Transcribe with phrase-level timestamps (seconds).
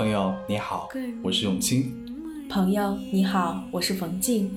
[0.00, 0.88] 朋友你好，
[1.22, 1.92] 我是永清。
[2.48, 4.50] 朋友你好，我是冯静。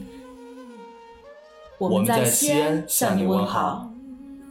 [1.78, 3.92] 我们在西安向你问好。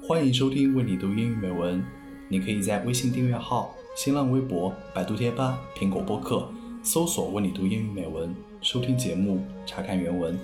[0.07, 1.83] 欢迎收听为你读英语美文。
[2.29, 6.47] 你可以在微信订阅号、新浪微博、百度贴吧、苹果播客
[6.83, 8.31] 搜索“为你读英语美文”，
[8.61, 10.39] 收听节目，查看原文。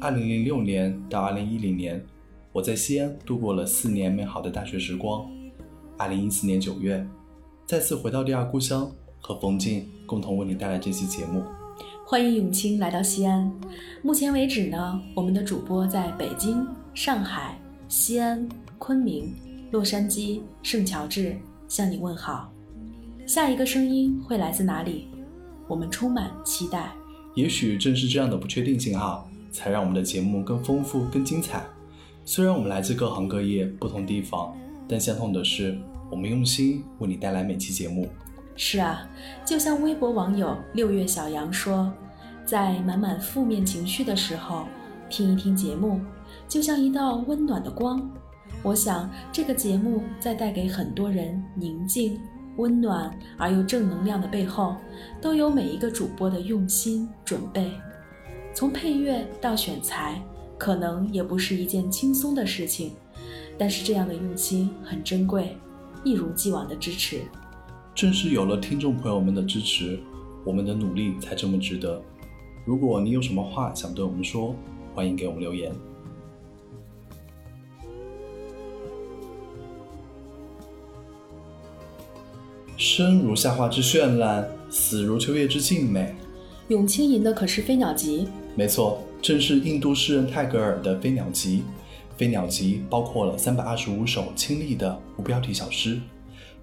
[0.00, 2.06] 二零零六年到二零一零年，
[2.56, 5.30] 我在西安度过了四年美好的大学时光。
[5.98, 7.06] 二零一四年九月，
[7.66, 11.44] 再次回到第二故乡，和冯静共同为你带来这期节目。
[12.06, 13.52] 欢迎永清来到西安。
[14.00, 18.48] 目前为止呢，我们的主播在北京、上海、西安、
[18.78, 19.34] 昆明、
[19.70, 21.36] 洛杉矶、圣乔治
[21.68, 22.50] 向你问好。
[23.26, 25.08] 下一个声音会来自哪里？
[25.68, 26.90] 我们充满期待。
[27.34, 29.22] 也许正是这样的不确定性哈。
[29.52, 31.64] 才让我们的节目更丰富、更精彩。
[32.28, 34.52] 虽然我们来自各行各业、不同地方，
[34.88, 35.78] 但相同的是，
[36.10, 38.08] 我们用心为你带来每期节目。
[38.56, 39.08] 是啊，
[39.44, 41.92] 就像微博网友六月小杨说，
[42.44, 44.66] 在满满负面情绪的时候，
[45.08, 46.00] 听一听节目，
[46.48, 48.10] 就像一道温暖的光。
[48.60, 52.20] 我想，这个节目在带给很多人宁静、
[52.56, 54.74] 温暖而又正能量的背后，
[55.22, 57.70] 都有每一个主播的用心准备。
[58.52, 60.20] 从配乐到选材，
[60.58, 62.92] 可能也不是一件轻松的事情，
[63.58, 65.56] 但是这样的用心很珍贵，
[66.04, 67.20] 一如既往的支持。
[67.94, 69.98] 正是有了听众朋友们的支持，
[70.44, 72.00] 我们的努力才这么值得。
[72.64, 74.54] 如果你有什么话想对我们说，
[74.94, 75.72] 欢迎给我们留言。
[82.76, 86.14] 生如夏花之绚烂，死如秋叶之静美。
[86.68, 88.26] 永清吟的可是《飞鸟集》。
[88.56, 91.58] 没错，正是印度诗人泰戈尔的《飞鸟集》。
[92.18, 96.00] 《飞鸟集》包括了三百二十五首清丽的无标题小诗，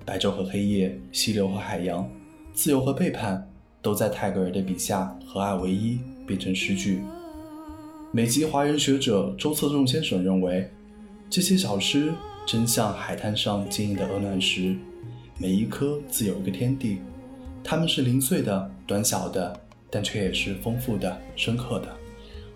[0.04, 2.10] 白昼和黑夜，溪流和海洋，
[2.54, 3.50] 自由和背叛，
[3.82, 5.98] 都在泰戈尔的笔下合二为一，
[6.28, 7.00] 变成诗句。
[8.12, 10.70] 美籍华人学者周策仲先生认为，
[11.30, 12.12] 这些小诗
[12.46, 14.76] 真像海滩上坚硬的鹅卵石，
[15.38, 16.98] 每一颗自有一个天地，
[17.64, 19.62] 它们是零碎的、短小的。
[19.94, 21.96] 但却也是丰富的、深刻的。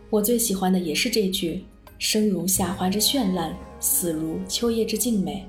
[0.10, 1.64] 我最喜欢的也是这句
[2.00, 5.46] ：“生如夏花之绚烂，死如秋叶之静美。”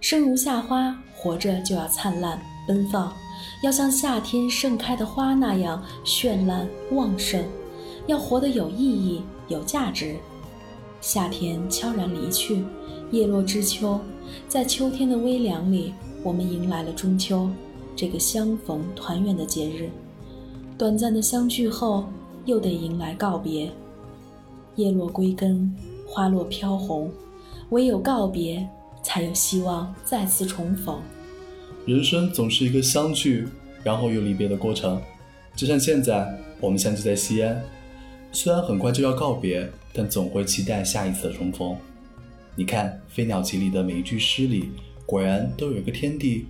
[0.00, 3.14] 生如夏花，活着就要灿烂奔放，
[3.62, 7.44] 要像夏天盛开的花那样绚烂旺盛，
[8.06, 10.16] 要活得有意义、有价值。
[11.02, 12.64] 夏天悄然离去，
[13.10, 14.00] 叶落知秋，
[14.48, 17.50] 在秋天的微凉里，我们迎来了中秋，
[17.94, 19.90] 这个相逢团圆的节日。
[20.78, 22.04] 短暂的相聚后，
[22.44, 23.68] 又得迎来告别。
[24.76, 25.74] 叶落归根，
[26.06, 27.10] 花落飘红，
[27.70, 28.64] 唯有告别，
[29.02, 30.96] 才有希望再次重逢。
[31.84, 33.48] 人生总是一个相聚，
[33.82, 35.02] 然后又离别的过程。
[35.56, 37.60] 就像现在，我们相聚在西安，
[38.30, 41.76] 虽然很快就要告别，但总会期待下一次的重逢。
[42.54, 44.70] 你看《飞鸟集》里的每一句诗里，
[45.04, 46.46] 果然都有一个天地。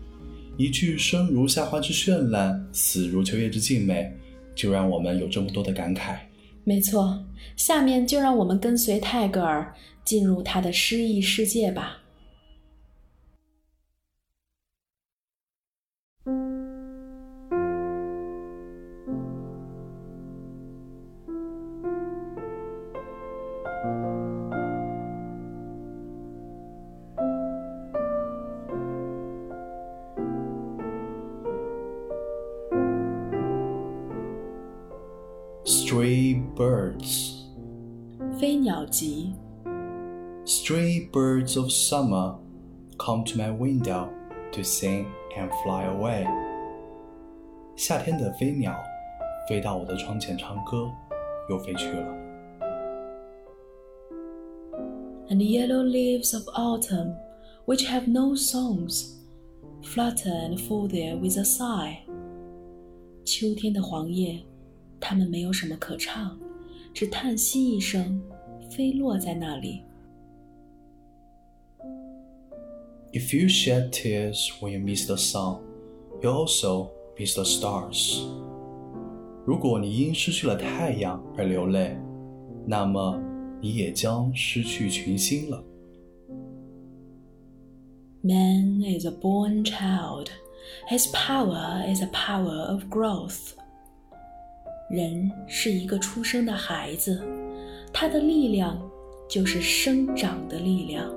[0.59, 4.13] 一句“生如夏花之绚烂，死如秋叶之静美”，
[4.57, 6.17] 就让我们有这么多的感慨。
[6.65, 7.25] 没错，
[7.57, 9.73] 下面就让我们跟随泰戈尔
[10.05, 11.99] 进入他的诗意世界吧。
[35.68, 37.40] Stray birds.
[38.40, 39.34] 飞鸟集
[40.46, 42.36] Stray birds of summer
[42.98, 44.10] come to my window
[44.52, 45.06] to sing
[45.38, 46.26] and fly away.
[47.76, 48.76] 夏天的飞鸟
[49.48, 50.92] 飞到我的窗前唱歌，
[51.50, 52.08] 又飞去了。
[55.30, 57.16] And the yellow leaves of autumn,
[57.66, 59.16] which have no songs,
[59.82, 62.00] flutter and fall there with a sigh.
[63.24, 64.44] 秋天的黄叶
[65.00, 66.38] 它们没有什么可唱，
[66.94, 68.22] 只叹息一声，
[68.70, 69.84] 飞落在那里。
[73.12, 75.60] If you shed tears when you miss the sun,
[76.22, 78.24] you also miss the stars.
[79.46, 81.96] 如果你因失去了太阳而流泪，
[82.66, 83.22] 那么
[83.62, 85.64] 你也将失去群星了。
[88.22, 90.30] Man is a born child.
[90.90, 93.52] His power is a power of growth.
[94.90, 97.22] 人是一个出生的孩子，
[97.92, 98.80] 他的力量
[99.28, 101.10] 就是生长的力量。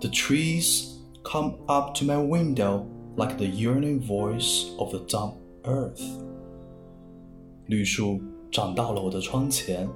[0.00, 0.86] The trees
[1.22, 2.84] come up to my window
[3.16, 6.02] like the yearning voice of the dumb earth。
[7.66, 8.20] 绿树
[8.50, 9.88] 长到了我的窗前，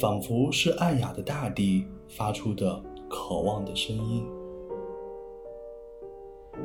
[0.00, 4.24] 仿佛是暗哑的大地发出的渴望的声音。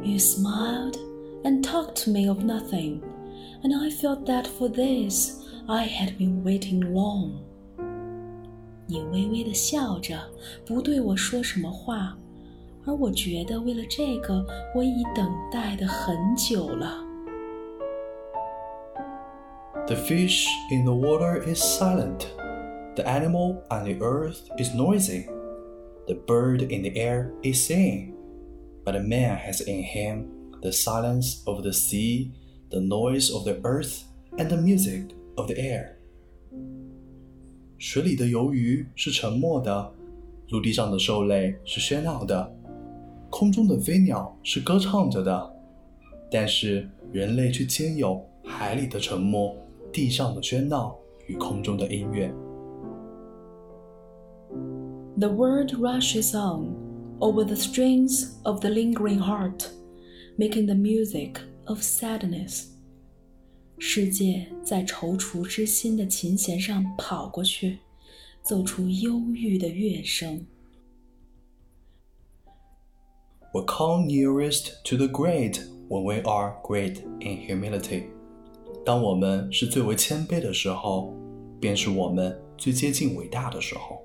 [0.02, 0.98] You smiled
[1.44, 3.02] and talked to me of nothing,
[3.64, 7.42] and I felt that for this I had been waiting long.
[8.86, 10.20] 你微微的笑着，
[10.66, 12.18] 不对我说什么话，
[12.86, 14.46] 而我觉得为了这个，
[14.76, 17.02] 我已等待的很久了。
[19.88, 22.28] The fish in the water is silent.
[22.96, 25.26] The animal on the earth is noisy.
[26.08, 28.14] The bird in the air is singing.
[28.86, 30.26] But a man has in him
[30.62, 32.32] the silence of the sea,
[32.70, 34.04] the noise of the earth,
[34.38, 35.96] and the music of the air.
[37.78, 39.94] 水里的游鱼是沉默的，
[40.50, 42.56] 陆地上的兽类是喧闹的，
[43.30, 45.54] 空中的飞鸟是歌唱着的，
[46.32, 49.56] 但是人类却兼有海里的沉默、
[49.92, 50.96] 地上的喧闹
[51.28, 52.34] 与空中的音乐。
[55.18, 56.76] The world rushes on
[57.20, 59.68] over the strings of the lingering heart,
[60.38, 61.36] making the music
[61.68, 62.66] of sadness.
[63.80, 67.80] 世界在踌躇之心的琴弦上跑过去，
[68.42, 70.46] 奏出忧郁的乐声。
[73.54, 78.06] We come nearest to the great when we are great in humility。
[78.86, 81.14] 当我们是最为谦卑的时候，
[81.60, 84.02] 便是我们最接近伟大的时候。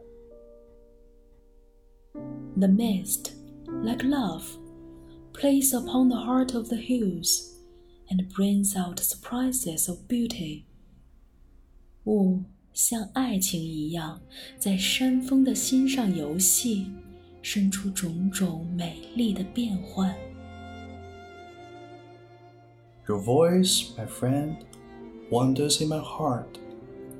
[2.56, 3.30] The mist,
[3.82, 4.42] like love,
[5.32, 7.51] plays upon the heart of the hills
[8.12, 10.64] and brings out surprises of beauty.
[12.04, 14.20] 雾像爱情一样，
[14.58, 16.90] 在山峰的心上游戏，
[17.42, 20.14] 生出种种美丽的变幻。
[23.08, 24.56] Your voice, my friend,
[25.30, 26.58] wanders in my heart,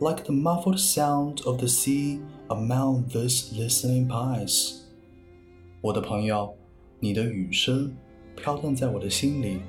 [0.01, 4.83] like the muffled sound of the sea among these listening pines.
[5.81, 6.55] 我的朋友，
[7.01, 7.95] 你的语声
[8.37, 9.61] 飘荡在我的心里，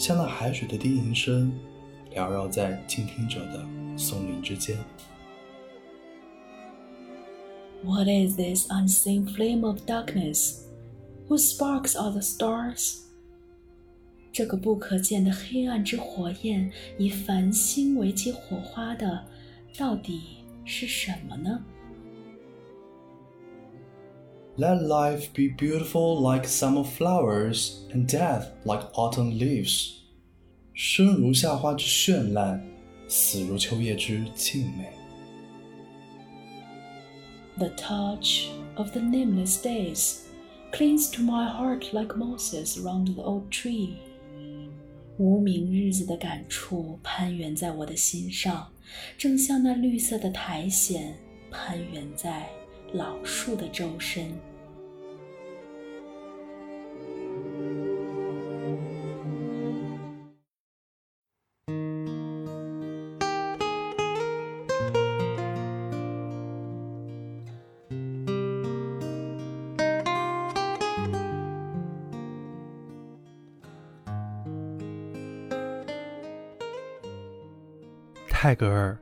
[0.00, 1.52] 像那海水的低吟声，
[2.14, 3.62] 缭绕在倾听者的
[3.98, 4.78] 松林之间。
[7.84, 10.62] What is this unseen flame of darkness?
[11.28, 13.00] Whose sparks are the stars?
[14.32, 19.26] 这个不可见的黑暗之火焰，以繁星为其火花的，
[19.76, 21.62] 到底是什么呢
[24.57, 29.95] ？Let life be beautiful like summer flowers, and death like autumn leaves.
[30.73, 32.65] 生如夏花之绚烂，
[33.07, 34.89] 死如秋叶之静美。
[37.57, 40.21] The touch of the nameless days
[40.73, 43.95] clings to my heart like mosses round the old tree.
[45.17, 48.67] 无名日子的感触攀援在我的心上，
[49.17, 51.01] 正像那绿色的苔藓
[51.49, 52.49] 攀援在
[52.92, 54.32] 老树的周身。
[78.28, 78.98] 泰戈尔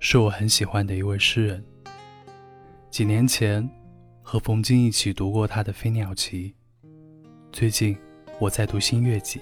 [0.00, 1.71] 是我很喜欢的一位诗人。
[2.92, 3.66] 几年前
[4.20, 6.54] 和冯晶一起读过他的《飞鸟集》，
[7.50, 7.96] 最近
[8.38, 9.40] 我在读《新月集》。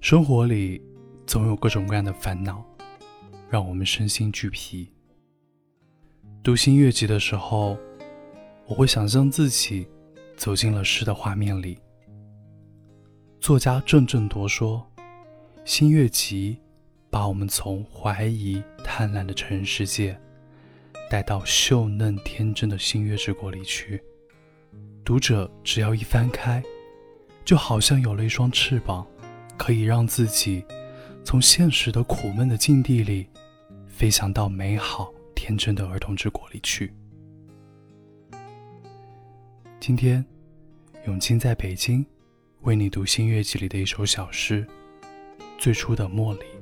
[0.00, 0.82] 生活里
[1.24, 2.64] 总有各种各样的烦恼，
[3.48, 4.92] 让我们身心俱疲。
[6.42, 7.78] 读《新月集》的时候，
[8.66, 9.86] 我会想象自己
[10.36, 11.78] 走进了诗的画面里，
[13.38, 14.84] 作家郑振铎说。
[15.64, 16.58] 新月集
[17.14, 20.20] 把我们从怀疑、贪婪的成人世界
[21.08, 24.02] 带到秀嫩天真的新月之国里去。
[25.04, 26.60] 读者只要一翻开，
[27.44, 29.06] 就好像有了一双翅膀，
[29.56, 30.64] 可以让自己
[31.22, 33.28] 从现实的苦闷的境地里
[33.86, 36.92] 飞翔到美好天真的儿童之国里去。
[39.78, 40.26] 今天，
[41.06, 42.04] 永清在北京
[42.62, 44.66] 为你读《新月集》里的一首小诗。
[45.56, 46.53] 最初的茉莉。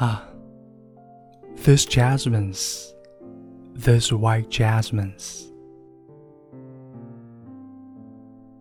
[0.00, 0.22] Ah, 啊
[1.64, 2.94] ，those jasmines,
[3.74, 5.50] those white jasmines.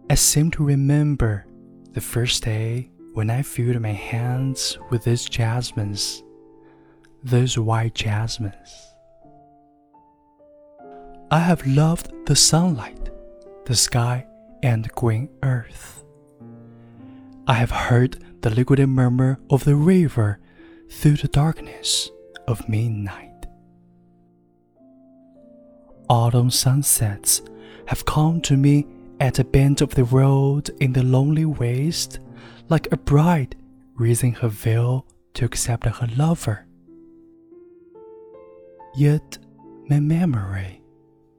[0.09, 1.45] I seem to remember
[1.93, 6.23] the first day when I filled my hands with those jasmines,
[7.23, 8.87] those white jasmines.
[11.29, 13.11] I have loved the sunlight,
[13.65, 14.25] the sky,
[14.63, 16.03] and green earth.
[17.45, 20.39] I have heard the liquid murmur of the river
[20.89, 22.09] through the darkness
[22.47, 23.45] of midnight.
[26.09, 27.41] Autumn sunsets
[27.87, 28.85] have come to me
[29.19, 32.19] at a bend of the road in the lonely waste,
[32.69, 33.55] like a bride
[33.95, 36.65] raising her veil to accept her lover.
[38.95, 39.37] Yet
[39.89, 40.81] my memory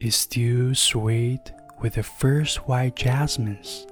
[0.00, 3.86] is still sweet with the first white jasmines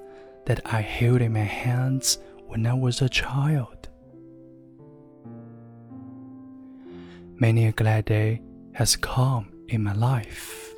[0.45, 3.76] that I held in my hands when I was a child.
[7.39, 8.41] Many a glad day
[8.73, 10.73] has come in my life,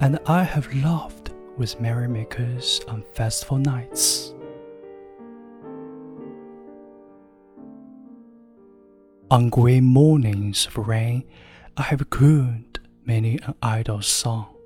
[0.00, 4.34] and I have laughed with merrymakers on festival nights.
[9.30, 11.22] On gray mornings of rain,
[11.76, 14.56] I have crooned many an idle song.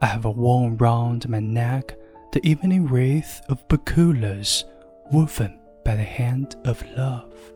[0.00, 1.98] I have worn round my neck
[2.32, 4.62] the evening wreath of bakulas
[5.10, 7.51] woven by the hand of love.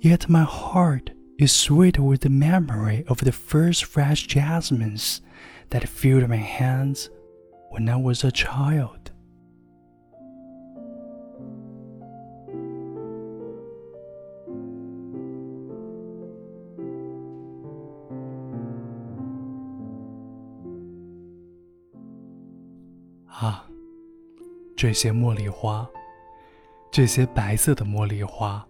[0.00, 5.20] Yet my heart is sweet with the memory of the first fresh jasmines
[5.70, 7.10] that filled my hands
[7.70, 9.10] when I was a child.
[23.38, 23.68] 啊，
[24.74, 25.86] 这些茉莉花，
[26.90, 28.66] 这些白色的茉莉花，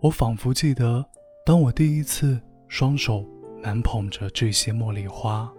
[0.00, 1.04] 我仿佛记得，
[1.44, 3.26] 当我第一次双手
[3.62, 5.52] 满捧着这些茉莉花，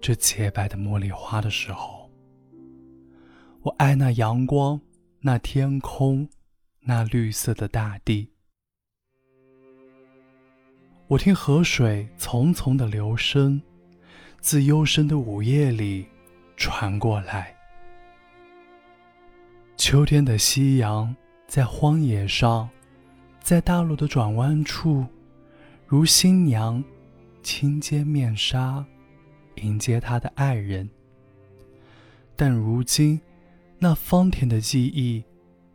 [0.00, 2.10] 这洁白的茉莉花的时候，
[3.62, 4.80] 我爱那阳光，
[5.20, 6.28] 那天空，
[6.80, 8.32] 那绿色的大地。
[11.08, 13.60] 我听河水淙淙的流声，
[14.40, 16.06] 自幽深的午夜里。
[16.60, 17.56] 传过来。
[19.78, 21.16] 秋天的夕阳
[21.46, 22.68] 在荒野上，
[23.42, 25.04] 在大路的转弯处，
[25.86, 26.82] 如新娘
[27.42, 28.84] 轻揭面纱，
[29.56, 30.88] 迎接她的爱人。
[32.36, 33.20] 但如今，
[33.78, 35.24] 那芳甜的记忆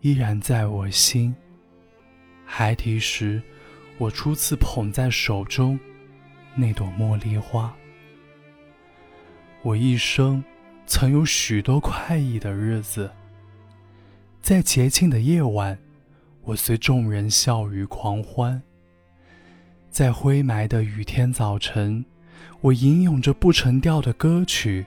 [0.01, 1.35] 依然在我心。
[2.45, 3.41] 孩提时，
[3.97, 5.79] 我初次捧在手中
[6.55, 7.75] 那朵茉莉花。
[9.61, 10.43] 我一生。
[10.87, 13.09] 曾有许多快意的日子，
[14.39, 15.75] 在节庆的夜晚，
[16.45, 18.61] 我随众人笑语狂欢；
[19.89, 22.05] 在灰霾的雨天早晨，
[22.61, 24.85] 我吟咏着不成调的歌曲；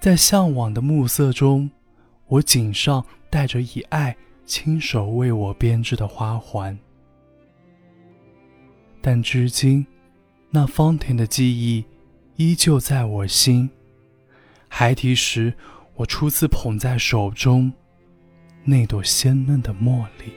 [0.00, 1.70] 在向往的暮色中，
[2.26, 6.76] 我颈上戴着以爱亲手为我编织的花环。
[9.00, 9.86] 但至今，
[10.50, 11.84] 那芳甜的记忆
[12.34, 13.70] 依旧在我心。
[14.66, 15.54] 孩提时，
[15.94, 17.72] 我初次捧在手中
[18.68, 20.32] 那朵鲜嫩的茉莉。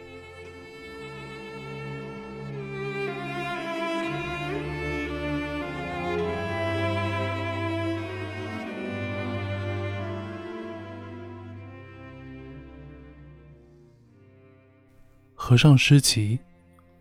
[15.34, 16.38] 合上诗集，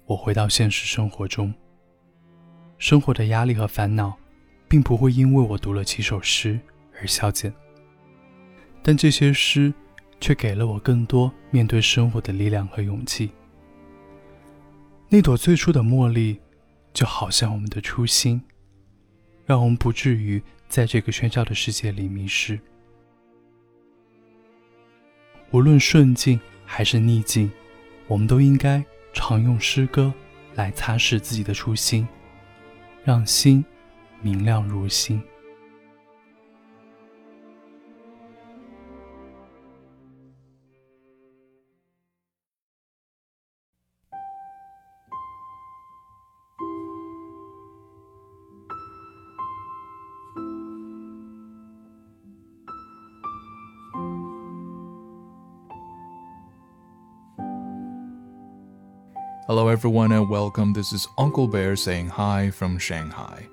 [0.07, 1.53] 我回到现实生活中。
[2.79, 4.17] 生活的压力和烦恼，
[4.67, 6.59] 并不会因为我读了几首诗。
[6.99, 7.53] 而消减，
[8.83, 9.73] 但这些诗
[10.21, 13.31] 却给了我更多面对生活的力量和勇气。
[15.09, 16.39] 那朵最初的茉莉，
[16.93, 18.43] 就好像我们的初心，
[19.47, 22.61] 让我们不至于在这个喧嚣的世界里迷失。
[25.51, 27.51] 无论顺境还是逆境，
[28.07, 28.85] 我们都应该
[29.15, 30.13] 常用诗歌
[30.55, 32.07] 来擦拭自己的初心，
[33.03, 33.65] 让心
[34.21, 35.23] 明亮如新。
[59.49, 60.75] Hello everyone and welcome.
[60.75, 63.49] This is Uncle Bear saying hi from Shanghai.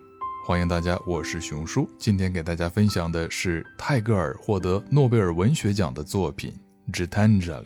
[0.45, 1.89] 欢迎大家，我是熊叔。
[1.97, 6.53] 今天给大家分享的是泰戈尔获得诺贝尔文学奖的作品
[6.93, 7.63] 《Gitanjali》，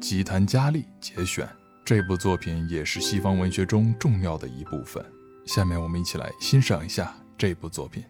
[0.00, 1.48] 吉檀迦利节选。
[1.84, 5.00] 这部作品也是西方文学中重要的一部分。
[5.46, 8.02] 下面我们一起来欣赏一下这部作品。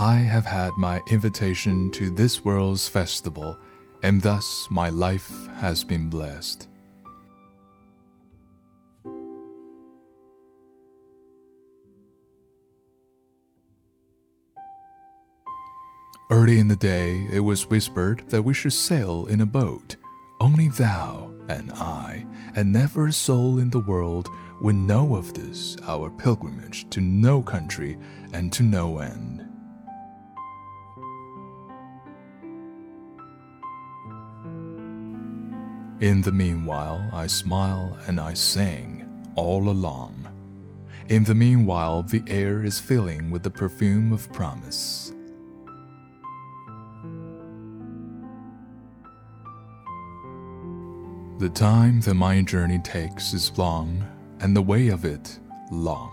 [0.00, 3.58] I have had my invitation to this world's festival,
[4.00, 6.68] and thus my life has been blessed.
[16.30, 19.96] Early in the day, it was whispered that we should sail in a boat.
[20.40, 22.24] Only thou and I,
[22.54, 24.28] and never a soul in the world,
[24.60, 27.98] would know of this, our pilgrimage to no country
[28.32, 29.47] and to no end.
[36.00, 40.28] In the meanwhile, I smile and I sing all along.
[41.08, 45.12] In the meanwhile, the air is filling with the perfume of promise.
[51.38, 54.06] The time that my journey takes is long,
[54.38, 55.40] and the way of it
[55.72, 56.12] long.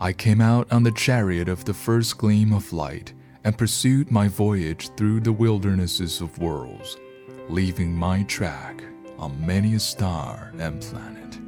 [0.00, 3.12] I came out on the chariot of the first gleam of light
[3.46, 6.96] and pursued my voyage through the wildernesses of worlds,
[7.48, 8.82] leaving my track
[9.18, 11.38] on many a star and planet.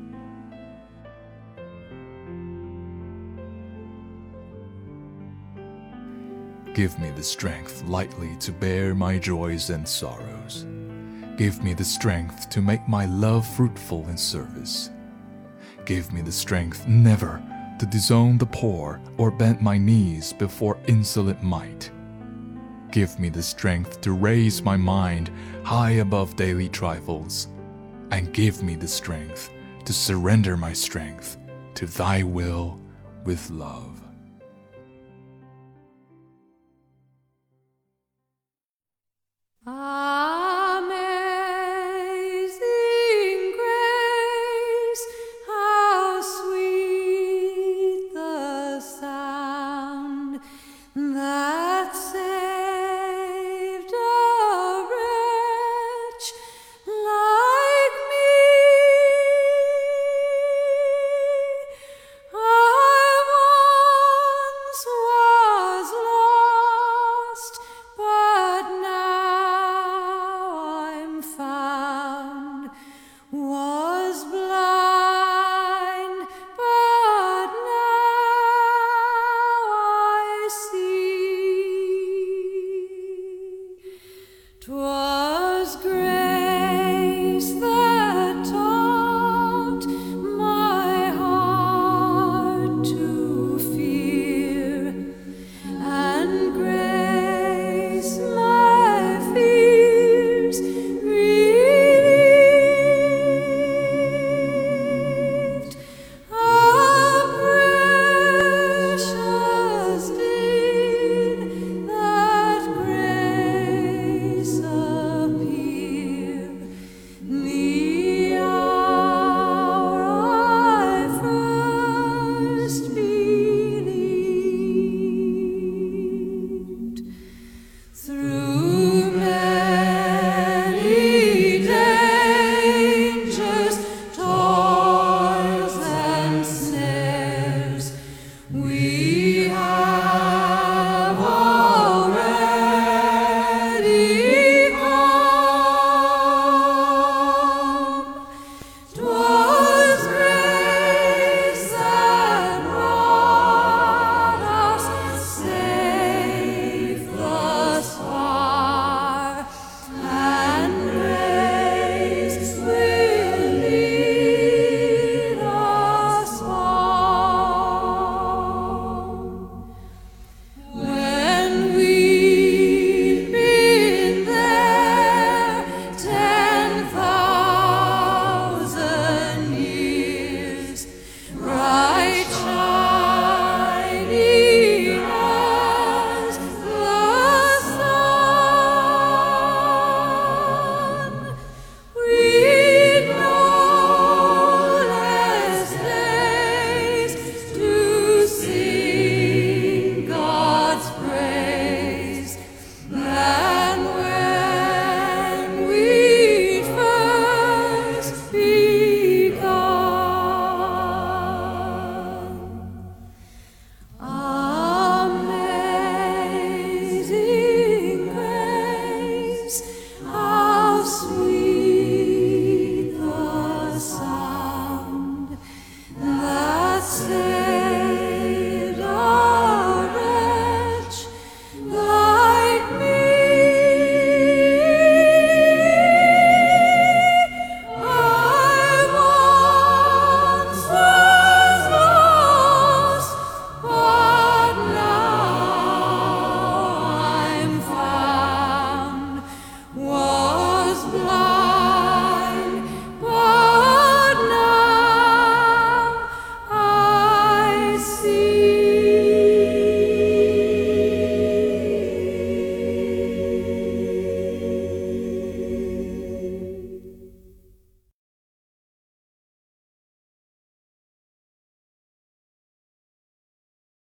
[6.73, 10.67] Give me the strength lightly to bear my joys and sorrows.
[11.37, 14.90] Give me the strength to make my love fruitful in service.
[15.85, 17.43] Give me the strength never
[17.78, 21.90] to disown the poor or bend my knees before insolent might.
[22.90, 25.30] Give me the strength to raise my mind
[25.62, 27.49] high above daily trifles,
[28.11, 29.50] and give me the strength
[29.85, 31.37] to surrender my strength
[31.74, 32.81] to thy will
[33.24, 34.08] with love.